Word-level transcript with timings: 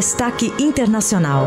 Destaque 0.00 0.50
Internacional. 0.58 1.46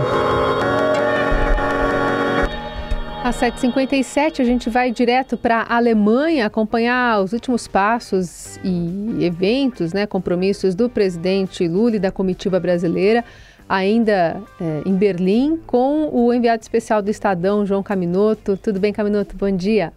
Às 3.23 3.37
7h57, 3.37 4.41
a 4.41 4.43
gente 4.43 4.69
vai 4.69 4.91
direto 4.91 5.35
para 5.35 5.61
a 5.61 5.75
Alemanha 5.75 6.45
acompanhar 6.45 7.19
os 7.23 7.33
últimos 7.33 7.67
passos 7.67 8.59
e 8.63 9.25
eventos, 9.25 9.91
né, 9.91 10.05
compromissos 10.05 10.75
do 10.75 10.87
presidente 10.87 11.67
Lula 11.67 11.95
e 11.95 11.99
da 11.99 12.11
comitiva 12.11 12.59
brasileira, 12.59 13.25
ainda 13.67 14.39
é, 14.61 14.83
em 14.85 14.95
Berlim, 14.95 15.57
com 15.65 16.11
o 16.13 16.31
enviado 16.31 16.61
especial 16.61 17.01
do 17.01 17.09
Estadão, 17.09 17.65
João 17.65 17.81
Caminoto. 17.81 18.55
Tudo 18.55 18.79
bem, 18.79 18.93
Caminoto? 18.93 19.35
Bom 19.35 19.49
dia. 19.49 19.91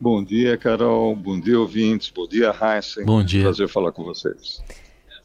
Bom 0.00 0.24
dia, 0.24 0.56
Carol. 0.56 1.14
Bom 1.14 1.38
dia, 1.38 1.60
ouvintes. 1.60 2.08
Bom 2.08 2.26
dia, 2.26 2.50
Heisen. 2.50 3.04
Bom 3.04 3.22
dia. 3.22 3.42
Prazer 3.42 3.68
falar 3.68 3.92
com 3.92 4.04
vocês. 4.04 4.62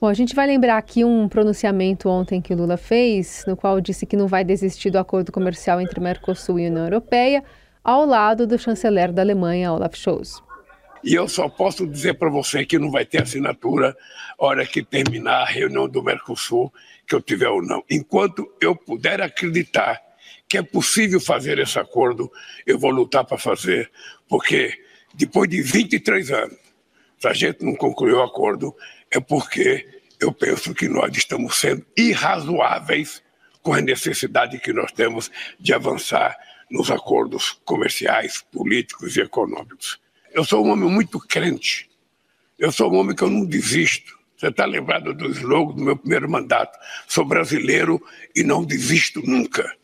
Bom, 0.01 0.07
a 0.07 0.15
gente 0.15 0.33
vai 0.33 0.47
lembrar 0.47 0.79
aqui 0.79 1.05
um 1.05 1.29
pronunciamento 1.29 2.09
ontem 2.09 2.41
que 2.41 2.51
o 2.51 2.57
Lula 2.57 2.75
fez, 2.75 3.43
no 3.45 3.55
qual 3.55 3.79
disse 3.79 4.03
que 4.03 4.17
não 4.17 4.27
vai 4.27 4.43
desistir 4.43 4.89
do 4.89 4.97
acordo 4.97 5.31
comercial 5.31 5.79
entre 5.79 5.99
Mercosul 5.99 6.59
e 6.59 6.67
União 6.67 6.85
Europeia, 6.85 7.43
ao 7.83 8.03
lado 8.03 8.47
do 8.47 8.57
chanceler 8.57 9.13
da 9.13 9.21
Alemanha, 9.21 9.71
Olaf 9.71 9.95
Scholz. 9.95 10.41
E 11.03 11.13
eu 11.13 11.27
só 11.27 11.47
posso 11.47 11.85
dizer 11.85 12.15
para 12.15 12.31
você 12.31 12.65
que 12.65 12.79
não 12.79 12.89
vai 12.89 13.05
ter 13.05 13.21
assinatura 13.21 13.95
hora 14.39 14.65
que 14.65 14.81
terminar 14.81 15.43
a 15.43 15.45
reunião 15.45 15.87
do 15.87 16.01
Mercosul, 16.01 16.73
que 17.07 17.13
eu 17.13 17.21
tiver 17.21 17.49
ou 17.49 17.61
não. 17.61 17.83
Enquanto 17.87 18.51
eu 18.59 18.75
puder 18.75 19.21
acreditar 19.21 20.01
que 20.49 20.57
é 20.57 20.63
possível 20.63 21.19
fazer 21.19 21.59
esse 21.59 21.77
acordo, 21.77 22.31
eu 22.65 22.79
vou 22.79 22.89
lutar 22.89 23.23
para 23.23 23.37
fazer, 23.37 23.91
porque 24.27 24.73
depois 25.13 25.47
de 25.47 25.61
23 25.61 26.31
anos, 26.31 26.57
se 27.19 27.27
a 27.27 27.33
gente 27.33 27.63
não 27.63 27.75
concluiu 27.75 28.17
o 28.17 28.23
acordo, 28.23 28.75
é 29.11 29.19
porque 29.19 30.01
eu 30.19 30.31
penso 30.31 30.73
que 30.73 30.87
nós 30.87 31.15
estamos 31.15 31.57
sendo 31.57 31.85
irrazoáveis 31.97 33.21
com 33.61 33.73
a 33.73 33.81
necessidade 33.81 34.59
que 34.59 34.71
nós 34.71 34.91
temos 34.91 35.29
de 35.59 35.73
avançar 35.73 36.37
nos 36.69 36.89
acordos 36.89 37.59
comerciais, 37.65 38.43
políticos 38.51 39.17
e 39.17 39.21
econômicos. 39.21 39.99
Eu 40.31 40.45
sou 40.45 40.65
um 40.65 40.69
homem 40.69 40.89
muito 40.89 41.19
crente. 41.19 41.89
Eu 42.57 42.71
sou 42.71 42.91
um 42.91 42.97
homem 42.97 43.15
que 43.15 43.23
eu 43.23 43.29
não 43.29 43.45
desisto. 43.45 44.17
Você 44.37 44.47
está 44.47 44.65
lembrado 44.65 45.13
do 45.13 45.29
slogan 45.31 45.75
do 45.75 45.83
meu 45.83 45.97
primeiro 45.97 46.29
mandato? 46.29 46.79
Sou 47.07 47.25
brasileiro 47.25 48.01
e 48.35 48.43
não 48.43 48.63
desisto 48.63 49.21
nunca. 49.21 49.75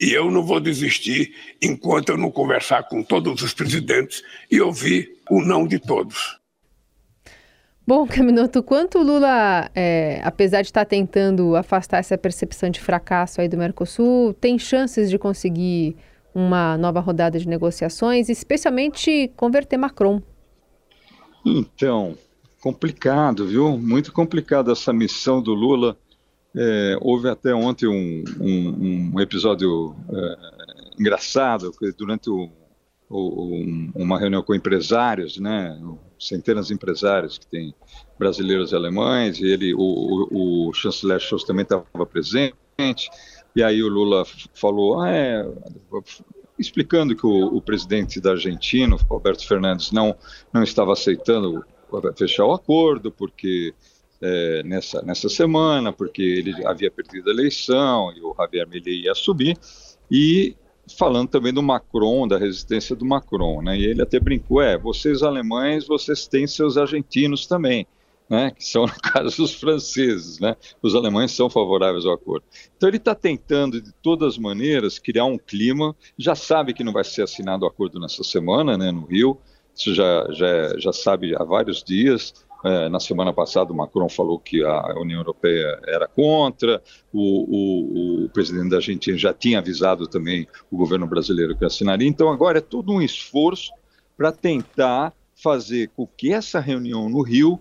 E 0.00 0.12
eu 0.12 0.30
não 0.30 0.42
vou 0.42 0.60
desistir 0.60 1.34
enquanto 1.62 2.10
eu 2.10 2.16
não 2.16 2.30
conversar 2.30 2.84
com 2.84 3.02
todos 3.02 3.42
os 3.42 3.54
presidentes 3.54 4.22
e 4.50 4.60
ouvir 4.60 5.16
o 5.30 5.42
não 5.42 5.66
de 5.66 5.78
todos. 5.78 6.38
Bom, 7.88 8.06
Caminoto, 8.06 8.62
quanto 8.62 8.98
o 8.98 9.02
Lula, 9.02 9.70
é, 9.74 10.20
apesar 10.22 10.60
de 10.60 10.68
estar 10.68 10.84
tentando 10.84 11.56
afastar 11.56 11.96
essa 11.96 12.18
percepção 12.18 12.68
de 12.68 12.82
fracasso 12.82 13.40
aí 13.40 13.48
do 13.48 13.56
Mercosul, 13.56 14.34
tem 14.34 14.58
chances 14.58 15.08
de 15.08 15.18
conseguir 15.18 15.96
uma 16.34 16.76
nova 16.76 17.00
rodada 17.00 17.38
de 17.38 17.48
negociações, 17.48 18.28
especialmente 18.28 19.32
converter 19.34 19.78
Macron? 19.78 20.20
Então, 21.46 22.14
complicado, 22.60 23.46
viu? 23.46 23.78
Muito 23.78 24.12
complicado 24.12 24.70
essa 24.70 24.92
missão 24.92 25.40
do 25.40 25.54
Lula. 25.54 25.96
É, 26.54 26.98
houve 27.00 27.30
até 27.30 27.54
ontem 27.54 27.86
um, 27.86 28.22
um, 28.38 29.12
um 29.14 29.18
episódio 29.18 29.96
é, 30.12 30.36
engraçado, 31.00 31.72
durante 31.96 32.28
o, 32.28 32.50
o, 33.08 33.90
uma 33.94 34.18
reunião 34.18 34.42
com 34.42 34.54
empresários, 34.54 35.38
né? 35.38 35.80
centenas 36.18 36.68
de 36.68 36.74
empresários 36.74 37.38
que 37.38 37.46
tem 37.46 37.74
brasileiros 38.18 38.72
e 38.72 38.74
alemães, 38.74 39.38
e 39.38 39.46
ele, 39.46 39.74
o, 39.74 39.80
o, 39.80 40.68
o 40.68 40.74
chanceler 40.74 41.20
Scholz 41.20 41.44
também 41.44 41.62
estava 41.62 41.84
presente, 42.06 43.08
e 43.54 43.62
aí 43.62 43.82
o 43.82 43.88
Lula 43.88 44.24
falou, 44.54 45.00
ah, 45.00 45.10
é, 45.10 45.48
explicando 46.58 47.16
que 47.16 47.26
o, 47.26 47.56
o, 47.56 47.62
presidente 47.62 48.20
da 48.20 48.32
Argentina, 48.32 48.96
Roberto 49.08 49.46
Fernandes, 49.46 49.92
não, 49.92 50.14
não 50.52 50.62
estava 50.62 50.92
aceitando 50.92 51.64
fechar 52.16 52.44
o 52.44 52.52
acordo, 52.52 53.10
porque 53.10 53.72
é, 54.20 54.62
nessa, 54.64 55.00
nessa 55.02 55.28
semana, 55.28 55.92
porque 55.92 56.22
ele 56.22 56.66
havia 56.66 56.90
perdido 56.90 57.30
a 57.30 57.32
eleição 57.32 58.12
e 58.14 58.20
o 58.20 58.34
Javier 58.36 58.68
Milei 58.68 59.02
ia 59.02 59.14
subir, 59.14 59.56
e 60.10 60.56
falando 60.96 61.28
também 61.28 61.52
do 61.52 61.62
Macron, 61.62 62.26
da 62.26 62.38
resistência 62.38 62.94
do 62.94 63.04
Macron, 63.04 63.62
né? 63.62 63.76
E 63.76 63.84
ele 63.84 64.02
até 64.02 64.18
brincou, 64.18 64.62
é, 64.62 64.78
vocês 64.78 65.22
alemães, 65.22 65.86
vocês 65.86 66.26
têm 66.26 66.46
seus 66.46 66.76
argentinos 66.76 67.46
também, 67.46 67.86
né? 68.28 68.50
Que 68.50 68.64
são, 68.64 68.84
no 68.86 68.94
caso, 68.94 69.42
os 69.42 69.54
franceses, 69.54 70.38
né? 70.38 70.56
Os 70.82 70.94
alemães 70.94 71.32
são 71.32 71.50
favoráveis 71.50 72.06
ao 72.06 72.12
acordo. 72.12 72.44
Então 72.76 72.88
ele 72.88 72.98
está 72.98 73.14
tentando, 73.14 73.80
de 73.80 73.92
todas 74.02 74.34
as 74.34 74.38
maneiras, 74.38 74.98
criar 74.98 75.24
um 75.24 75.38
clima, 75.38 75.94
já 76.16 76.34
sabe 76.34 76.72
que 76.72 76.84
não 76.84 76.92
vai 76.92 77.04
ser 77.04 77.22
assinado 77.22 77.64
o 77.64 77.68
acordo 77.68 77.98
nessa 77.98 78.22
semana, 78.22 78.76
né, 78.76 78.90
no 78.90 79.04
Rio, 79.04 79.38
isso 79.74 79.94
já, 79.94 80.26
já, 80.32 80.76
já 80.78 80.92
sabe 80.92 81.36
há 81.36 81.44
vários 81.44 81.84
dias, 81.84 82.34
é, 82.64 82.88
na 82.88 82.98
semana 82.98 83.32
passada, 83.32 83.72
o 83.72 83.76
Macron 83.76 84.08
falou 84.08 84.38
que 84.38 84.64
a 84.64 84.94
União 85.00 85.20
Europeia 85.20 85.80
era 85.86 86.08
contra, 86.08 86.82
o, 87.12 87.20
o, 87.20 88.24
o, 88.24 88.28
presidente 88.30 88.70
da 88.70 88.76
Argentina 88.76 89.16
já 89.16 89.32
tinha 89.32 89.58
avisado 89.58 90.08
também 90.08 90.46
o 90.70 90.76
governo 90.76 91.06
brasileiro 91.06 91.56
que 91.56 91.64
assinaria. 91.64 92.08
Então, 92.08 92.30
agora 92.30 92.58
é 92.58 92.60
todo 92.60 92.92
um 92.92 93.00
esforço 93.00 93.70
para 94.16 94.32
tentar 94.32 95.12
fazer 95.36 95.90
com 95.94 96.06
que 96.06 96.32
essa 96.32 96.58
reunião 96.58 97.08
no 97.08 97.22
Rio 97.22 97.60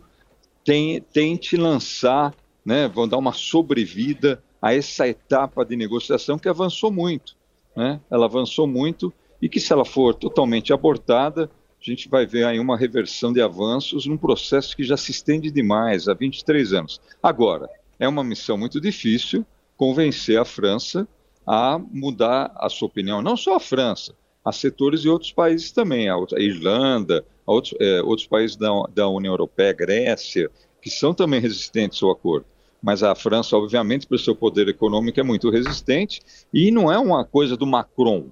tem, 0.65 0.99
tente 0.99 1.55
lançar, 1.55 2.33
né, 2.65 2.87
vão 2.87 3.07
dar 3.07 3.17
uma 3.17 3.33
sobrevida 3.33 4.43
a 4.59 4.73
essa 4.73 5.07
etapa 5.07 5.63
de 5.63 5.75
negociação 5.75 6.39
que 6.39 6.49
avançou 6.49 6.91
muito. 6.91 7.35
Né? 7.75 8.01
Ela 8.09 8.25
avançou 8.25 8.65
muito 8.65 9.13
e 9.39 9.47
que, 9.47 9.59
se 9.59 9.71
ela 9.71 9.85
for 9.85 10.15
totalmente 10.15 10.73
abortada, 10.73 11.49
a 11.79 11.83
gente 11.83 12.09
vai 12.09 12.25
ver 12.25 12.45
aí 12.45 12.59
uma 12.59 12.77
reversão 12.77 13.31
de 13.31 13.41
avanços 13.41 14.05
num 14.05 14.17
processo 14.17 14.75
que 14.75 14.83
já 14.83 14.97
se 14.97 15.11
estende 15.11 15.51
demais, 15.51 16.07
há 16.07 16.13
23 16.13 16.73
anos. 16.73 16.99
Agora, 17.21 17.69
é 17.99 18.07
uma 18.07 18.23
missão 18.23 18.57
muito 18.57 18.81
difícil 18.81 19.45
convencer 19.75 20.39
a 20.39 20.45
França 20.45 21.07
a 21.45 21.79
mudar 21.91 22.51
a 22.55 22.67
sua 22.67 22.87
opinião, 22.87 23.21
não 23.21 23.37
só 23.37 23.55
a 23.55 23.59
França, 23.59 24.13
há 24.43 24.51
setores 24.51 25.01
de 25.01 25.09
outros 25.09 25.31
países 25.31 25.71
também, 25.71 26.09
a, 26.09 26.17
Irlanda, 26.37 27.23
a 27.45 27.51
outros, 27.51 27.75
é, 27.79 28.01
outros 28.01 28.27
países 28.27 28.57
da, 28.57 28.69
da 28.93 29.07
União 29.07 29.31
Europeia, 29.31 29.71
Grécia, 29.71 30.51
que 30.81 30.89
são 30.89 31.13
também 31.13 31.39
resistentes 31.39 32.01
ao 32.03 32.11
acordo 32.11 32.45
mas 32.81 33.03
a 33.03 33.15
França, 33.15 33.57
obviamente, 33.57 34.07
pelo 34.07 34.19
seu 34.19 34.35
poder 34.35 34.67
econômico, 34.67 35.19
é 35.19 35.23
muito 35.23 35.49
resistente, 35.49 36.21
e 36.53 36.71
não 36.71 36.91
é 36.91 36.97
uma 36.97 37.25
coisa 37.25 37.57
do 37.57 37.65
Macron, 37.65 38.29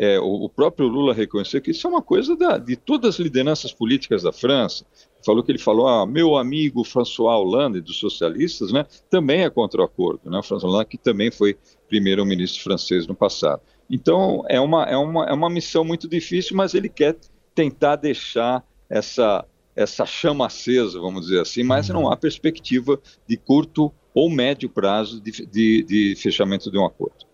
é, 0.00 0.16
o, 0.20 0.44
o, 0.44 0.48
próprio 0.48 0.86
Lula 0.86 1.12
reconheceu 1.12 1.60
que 1.60 1.72
isso 1.72 1.84
é 1.84 1.90
uma 1.90 2.00
coisa 2.00 2.36
da, 2.36 2.56
de 2.56 2.76
todas 2.76 3.16
as 3.16 3.18
lideranças 3.18 3.72
políticas 3.72 4.22
da 4.22 4.32
França. 4.32 4.86
Falou 5.26 5.42
que 5.42 5.50
ele 5.50 5.58
falou, 5.58 5.88
ah, 5.88 6.06
meu 6.06 6.36
amigo 6.36 6.84
François 6.84 7.36
Hollande, 7.36 7.80
dos 7.80 7.98
socialistas, 7.98 8.70
né, 8.70 8.86
também 9.10 9.42
é 9.42 9.50
contra 9.50 9.80
o 9.80 9.84
acordo. 9.84 10.30
Né, 10.30 10.38
o 10.38 10.42
François 10.44 10.72
Hollande, 10.72 10.90
que 10.90 10.98
também 10.98 11.32
foi 11.32 11.58
primeiro-ministro 11.88 12.62
francês 12.62 13.08
no 13.08 13.14
passado. 13.14 13.60
Então, 13.90 14.44
é 14.48 14.60
uma, 14.60 14.84
é, 14.84 14.96
uma, 14.96 15.24
é 15.26 15.32
uma 15.32 15.50
missão 15.50 15.82
muito 15.82 16.06
difícil, 16.06 16.56
mas 16.56 16.74
ele 16.74 16.88
quer 16.88 17.16
tentar 17.52 17.96
deixar 17.96 18.64
essa, 18.88 19.44
essa 19.74 20.06
chama 20.06 20.46
acesa, 20.46 21.00
vamos 21.00 21.22
dizer 21.22 21.40
assim, 21.40 21.64
mas 21.64 21.88
não 21.88 22.08
há 22.08 22.16
perspectiva 22.16 23.00
de 23.26 23.36
curto 23.36 23.92
ou 24.14 24.30
médio 24.30 24.68
prazo 24.68 25.20
de, 25.20 25.44
de, 25.44 25.82
de 25.82 26.14
fechamento 26.16 26.70
de 26.70 26.78
um 26.78 26.86
acordo. 26.86 27.27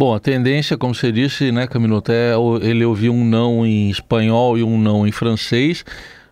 Bom, 0.00 0.14
a 0.14 0.18
tendência, 0.18 0.78
como 0.78 0.94
você 0.94 1.12
disse, 1.12 1.52
né, 1.52 1.66
Camiloto, 1.66 2.10
é 2.10 2.32
ele 2.62 2.86
ouvir 2.86 3.10
um 3.10 3.22
não 3.22 3.66
em 3.66 3.90
espanhol 3.90 4.56
e 4.56 4.62
um 4.62 4.78
não 4.78 5.06
em 5.06 5.12
francês, 5.12 5.84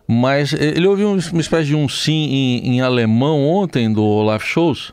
mas 0.07 0.53
ele 0.53 0.87
ouviu 0.87 1.09
uma 1.09 1.39
espécie 1.39 1.67
de 1.67 1.75
um 1.75 1.87
sim 1.87 2.11
em, 2.11 2.67
em 2.67 2.81
alemão 2.81 3.47
ontem 3.47 3.93
do 3.93 4.03
Olaf 4.03 4.43
Scholz? 4.43 4.91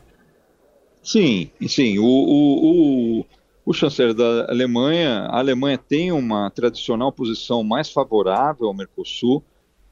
Sim, 1.01 1.49
sim. 1.67 1.97
O, 1.97 2.05
o, 2.05 3.21
o, 3.21 3.25
o 3.65 3.73
chanceler 3.73 4.13
da 4.13 4.45
Alemanha, 4.47 5.21
a 5.21 5.39
Alemanha 5.39 5.79
tem 5.79 6.11
uma 6.11 6.51
tradicional 6.51 7.11
posição 7.11 7.63
mais 7.63 7.89
favorável 7.89 8.67
ao 8.67 8.75
Mercosul, 8.75 9.43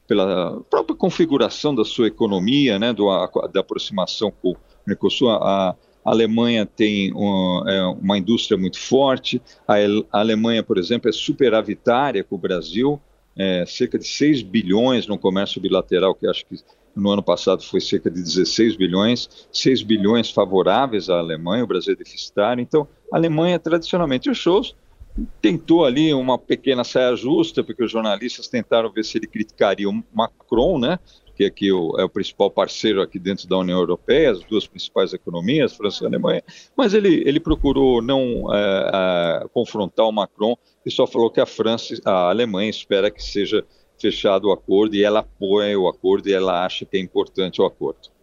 pela 0.07 0.61
própria 0.69 0.95
configuração 0.95 1.73
da 1.73 1.83
sua 1.83 2.05
economia, 2.05 2.77
né, 2.77 2.93
do, 2.93 3.07
da 3.51 3.61
aproximação 3.61 4.31
com 4.43 4.51
o 4.51 4.57
Mercosul. 4.85 5.31
A, 5.31 5.69
a 5.71 5.75
Alemanha 6.11 6.65
tem 6.65 7.09
é, 7.09 7.81
uma 7.99 8.17
indústria 8.17 8.57
muito 8.57 8.79
forte. 8.79 9.41
A, 9.67 9.75
a, 10.11 10.19
Alemanha, 10.19 10.61
por 10.61 10.77
exemplo, 10.77 11.09
é 11.09 11.11
superavitária 11.11 12.23
com 12.23 12.35
o 12.35 12.39
Brasil, 12.39 13.01
é, 13.37 13.65
cerca 13.65 13.97
de 13.97 14.07
6 14.07 14.43
bilhões 14.43 15.07
no 15.07 15.17
comércio 15.17 15.59
bilateral, 15.59 16.13
que 16.15 16.27
acho 16.27 16.45
que 16.45 16.57
no 16.95 17.09
ano 17.09 17.21
passado 17.21 17.61
foi 17.61 17.81
cerca 17.81 18.09
de 18.09 18.21
16 18.21 18.77
bilhões, 18.77 19.47
6 19.51 19.83
bilhões 19.83 20.31
favoráveis 20.31 21.09
à 21.09 21.19
Alemanha, 21.19 21.63
o 21.63 21.67
Brasil 21.67 21.93
é 21.93 21.95
deficitário. 21.95 22.61
Então, 22.61 22.87
a 23.11 23.17
Alemanha, 23.17 23.59
tradicionalmente, 23.59 24.29
os 24.29 24.37
shows 24.37 24.75
tentou 25.41 25.85
ali 25.85 26.13
uma 26.13 26.37
pequena 26.37 26.83
saia 26.83 27.15
justa, 27.15 27.63
porque 27.63 27.83
os 27.83 27.91
jornalistas 27.91 28.47
tentaram 28.47 28.91
ver 28.91 29.03
se 29.03 29.17
ele 29.17 29.27
criticaria 29.27 29.89
o 29.89 30.03
Macron, 30.13 30.77
né? 30.77 30.99
Que 31.35 31.45
aqui 31.45 31.69
é 31.69 32.03
o 32.03 32.09
principal 32.09 32.49
parceiro 32.49 33.01
aqui 33.01 33.19
dentro 33.19 33.47
da 33.47 33.57
União 33.57 33.77
Europeia, 33.77 34.31
as 34.31 34.43
duas 34.43 34.65
principais 34.65 35.13
economias, 35.13 35.75
França 35.75 36.03
e 36.03 36.07
Alemanha, 36.07 36.43
mas 36.75 36.93
ele, 36.93 37.23
ele 37.27 37.39
procurou 37.39 38.01
não 38.01 38.53
é, 38.53 38.91
é, 38.93 39.47
confrontar 39.53 40.07
o 40.07 40.11
Macron 40.11 40.55
e 40.85 40.91
só 40.91 41.05
falou 41.05 41.29
que 41.29 41.41
a 41.41 41.45
França, 41.45 41.93
a 42.05 42.29
Alemanha 42.29 42.69
espera 42.69 43.11
que 43.11 43.21
seja 43.21 43.65
fechado 43.99 44.47
o 44.47 44.51
acordo 44.51 44.95
e 44.95 45.03
ela 45.03 45.19
apoia 45.19 45.77
o 45.79 45.87
acordo 45.87 46.29
e 46.29 46.33
ela 46.33 46.65
acha 46.65 46.85
que 46.85 46.97
é 46.97 46.99
importante 46.99 47.61
o 47.61 47.65
acordo. 47.65 48.15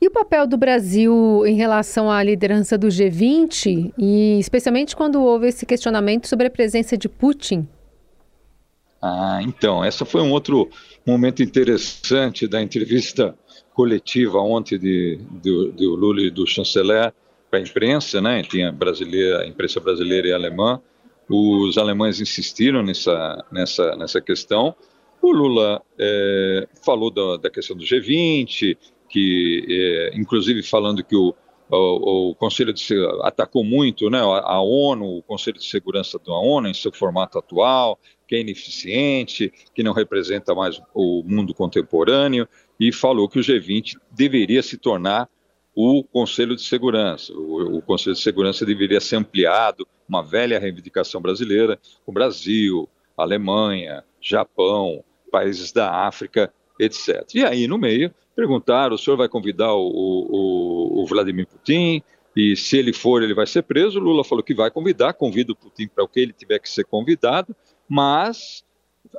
E 0.00 0.06
o 0.06 0.10
papel 0.10 0.46
do 0.46 0.56
Brasil 0.56 1.44
em 1.46 1.54
relação 1.54 2.10
à 2.10 2.22
liderança 2.22 2.78
do 2.78 2.88
G20, 2.88 3.92
e 3.98 4.38
especialmente 4.38 4.96
quando 4.96 5.22
houve 5.22 5.48
esse 5.48 5.66
questionamento 5.66 6.26
sobre 6.26 6.46
a 6.46 6.50
presença 6.50 6.96
de 6.96 7.06
Putin? 7.06 7.68
Ah, 9.02 9.40
então, 9.42 9.84
essa 9.84 10.04
foi 10.04 10.22
um 10.22 10.30
outro 10.30 10.70
momento 11.06 11.42
interessante 11.42 12.46
da 12.46 12.62
entrevista 12.62 13.36
coletiva 13.72 14.38
ontem 14.38 14.78
de, 14.78 15.18
de, 15.42 15.72
de 15.72 15.86
Lula 15.86 16.22
e 16.22 16.30
do 16.30 16.46
chanceler 16.46 17.12
para 17.50 17.58
a 17.58 17.62
imprensa, 17.62 18.20
né? 18.20 18.42
Tinha 18.42 18.70
brasileira, 18.70 19.42
a 19.42 19.46
imprensa 19.46 19.80
brasileira 19.80 20.28
e 20.28 20.32
alemã. 20.32 20.80
Os 21.28 21.78
alemães 21.78 22.20
insistiram 22.20 22.82
nessa, 22.82 23.44
nessa, 23.50 23.96
nessa 23.96 24.20
questão. 24.20 24.74
O 25.22 25.32
Lula 25.32 25.82
é, 25.98 26.68
falou 26.84 27.10
da, 27.10 27.36
da, 27.36 27.50
questão 27.50 27.76
do 27.76 27.84
G20, 27.84 28.76
que 29.08 29.66
é, 29.68 30.18
inclusive 30.18 30.62
falando 30.62 31.04
que 31.04 31.14
o, 31.14 31.34
o, 31.70 32.30
o, 32.30 32.34
Conselho 32.34 32.72
de 32.72 32.84
atacou 33.22 33.64
muito, 33.64 34.10
né, 34.10 34.18
a, 34.20 34.60
ONU, 34.60 35.18
o 35.18 35.22
Conselho 35.22 35.58
de 35.58 35.64
Segurança 35.64 36.18
da 36.18 36.32
ONU 36.32 36.68
em 36.68 36.74
seu 36.74 36.92
formato 36.92 37.38
atual, 37.38 37.98
que 38.26 38.34
é 38.34 38.40
ineficiente, 38.40 39.52
que 39.74 39.82
não 39.82 39.92
representa 39.92 40.54
mais 40.54 40.80
o 40.94 41.22
mundo 41.24 41.54
contemporâneo, 41.54 42.48
e 42.78 42.92
falou 42.92 43.28
que 43.28 43.38
o 43.38 43.42
G20 43.42 43.96
deveria 44.10 44.62
se 44.62 44.76
tornar 44.76 45.28
o 45.74 46.02
Conselho 46.02 46.56
de 46.56 46.62
Segurança. 46.62 47.32
O, 47.32 47.78
o 47.78 47.82
Conselho 47.82 48.16
de 48.16 48.22
Segurança 48.22 48.66
deveria 48.66 49.00
ser 49.00 49.16
ampliado, 49.16 49.86
uma 50.08 50.22
velha 50.22 50.58
reivindicação 50.58 51.20
brasileira, 51.20 51.78
o 52.04 52.12
Brasil, 52.12 52.88
Alemanha, 53.16 54.02
Japão, 54.20 55.04
países 55.30 55.72
da 55.72 56.06
África, 56.06 56.52
etc. 56.78 57.24
E 57.34 57.44
aí, 57.44 57.68
no 57.68 57.78
meio, 57.78 58.12
perguntaram: 58.34 58.94
o 58.94 58.98
senhor 58.98 59.16
vai 59.16 59.28
convidar 59.28 59.72
o, 59.74 59.86
o, 59.86 60.59
o 61.02 61.06
Vladimir 61.06 61.46
Putin? 61.46 62.02
E 62.36 62.56
se 62.56 62.76
ele 62.76 62.92
for, 62.92 63.22
ele 63.22 63.34
vai 63.34 63.46
ser 63.46 63.62
preso. 63.62 63.98
Lula 63.98 64.24
falou 64.24 64.44
que 64.44 64.54
vai 64.54 64.70
convidar, 64.70 65.14
convida 65.14 65.52
o 65.52 65.56
Putin 65.56 65.88
para 65.88 66.04
o 66.04 66.08
que 66.08 66.20
ele 66.20 66.32
tiver 66.32 66.58
que 66.58 66.70
ser 66.70 66.84
convidado, 66.84 67.54
mas 67.88 68.64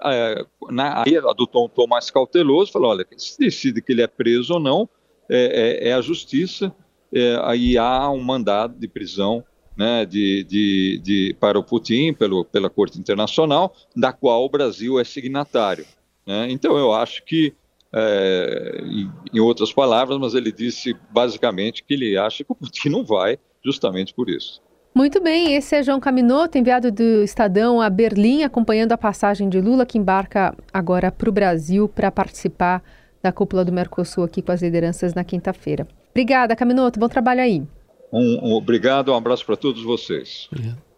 é, 0.03 0.45
na, 0.69 1.03
aí 1.03 1.17
adotou 1.17 1.65
um 1.65 1.69
tom 1.69 1.87
mais 1.87 2.09
cauteloso, 2.09 2.71
falou: 2.71 2.91
olha, 2.91 3.05
se 3.17 3.37
decide 3.37 3.81
que 3.81 3.91
ele 3.91 4.01
é 4.01 4.07
preso 4.07 4.53
ou 4.53 4.59
não, 4.59 4.89
é, 5.29 5.87
é, 5.87 5.89
é 5.89 5.93
a 5.93 6.01
justiça, 6.01 6.73
é, 7.13 7.39
aí 7.43 7.77
há 7.77 8.09
um 8.09 8.21
mandado 8.21 8.79
de 8.79 8.87
prisão 8.87 9.43
né, 9.75 10.05
de, 10.05 10.43
de, 10.43 11.01
de, 11.03 11.35
para 11.39 11.57
o 11.57 11.63
Putin 11.63 12.13
pelo, 12.13 12.45
pela 12.45 12.69
Corte 12.69 12.99
Internacional, 12.99 13.75
da 13.95 14.13
qual 14.13 14.45
o 14.45 14.49
Brasil 14.49 14.99
é 14.99 15.03
signatário. 15.03 15.85
Né? 16.25 16.51
Então, 16.51 16.77
eu 16.77 16.93
acho 16.93 17.23
que, 17.23 17.53
é, 17.93 18.81
em, 18.83 19.11
em, 19.33 19.39
outras 19.39 19.73
palavras, 19.73 20.17
mas 20.17 20.33
ele 20.33 20.51
disse 20.51 20.95
basicamente 21.11 21.83
que 21.83 21.93
ele 21.93 22.17
acha 22.17 22.43
que 22.43 22.51
o 22.51 22.55
Putin 22.55 22.89
não 22.89 23.03
vai, 23.03 23.37
justamente 23.63 24.13
por 24.13 24.29
isso. 24.29 24.61
Muito 24.93 25.21
bem, 25.21 25.53
esse 25.53 25.75
é 25.75 25.83
João 25.83 26.01
Caminoto, 26.01 26.57
enviado 26.57 26.91
do 26.91 27.23
Estadão 27.23 27.81
a 27.81 27.89
Berlim, 27.89 28.43
acompanhando 28.43 28.91
a 28.91 28.97
passagem 28.97 29.47
de 29.47 29.59
Lula, 29.61 29.85
que 29.85 29.97
embarca 29.97 30.53
agora 30.73 31.11
para 31.11 31.29
o 31.29 31.31
Brasil 31.31 31.87
para 31.87 32.11
participar 32.11 32.83
da 33.23 33.31
cúpula 33.31 33.63
do 33.63 33.71
Mercosul 33.71 34.23
aqui 34.23 34.41
com 34.41 34.51
as 34.51 34.61
lideranças 34.61 35.13
na 35.13 35.23
quinta-feira. 35.23 35.87
Obrigada, 36.09 36.55
Caminoto, 36.55 36.99
bom 36.99 37.07
trabalho 37.07 37.41
aí. 37.41 37.63
Um, 38.11 38.49
um, 38.49 38.53
obrigado, 38.53 39.13
um 39.13 39.15
abraço 39.15 39.45
para 39.45 39.55
todos 39.55 39.81
vocês. 39.81 40.49
Obrigado. 40.51 40.90